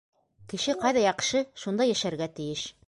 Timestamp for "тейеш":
2.41-2.69